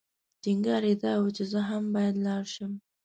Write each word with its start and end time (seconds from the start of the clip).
ټینګار 0.41 0.83
یې 0.89 0.95
دا 1.03 1.13
و 1.19 1.25
چې 1.35 1.43
زه 1.51 1.59
هم 1.69 1.83
باید 1.95 2.15
لاړ 2.25 2.43
شم. 2.53 2.71